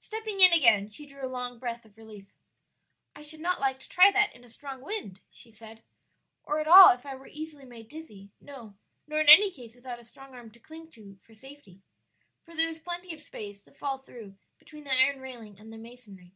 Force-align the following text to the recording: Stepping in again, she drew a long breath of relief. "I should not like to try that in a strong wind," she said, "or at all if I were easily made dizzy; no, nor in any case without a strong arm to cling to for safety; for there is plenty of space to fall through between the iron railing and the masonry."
Stepping 0.00 0.40
in 0.40 0.54
again, 0.54 0.88
she 0.88 1.04
drew 1.04 1.22
a 1.22 1.28
long 1.28 1.58
breath 1.58 1.84
of 1.84 1.98
relief. 1.98 2.32
"I 3.14 3.20
should 3.20 3.40
not 3.40 3.60
like 3.60 3.78
to 3.80 3.88
try 3.90 4.10
that 4.10 4.34
in 4.34 4.42
a 4.42 4.48
strong 4.48 4.80
wind," 4.80 5.20
she 5.28 5.50
said, 5.50 5.82
"or 6.44 6.60
at 6.60 6.66
all 6.66 6.92
if 6.94 7.04
I 7.04 7.14
were 7.14 7.26
easily 7.30 7.66
made 7.66 7.90
dizzy; 7.90 8.30
no, 8.40 8.74
nor 9.06 9.20
in 9.20 9.28
any 9.28 9.50
case 9.50 9.74
without 9.74 9.98
a 9.98 10.04
strong 10.04 10.32
arm 10.34 10.50
to 10.52 10.58
cling 10.58 10.90
to 10.92 11.18
for 11.26 11.34
safety; 11.34 11.82
for 12.42 12.56
there 12.56 12.70
is 12.70 12.78
plenty 12.78 13.12
of 13.12 13.20
space 13.20 13.62
to 13.64 13.70
fall 13.70 13.98
through 13.98 14.38
between 14.58 14.84
the 14.84 14.94
iron 14.98 15.20
railing 15.20 15.58
and 15.60 15.70
the 15.70 15.76
masonry." 15.76 16.32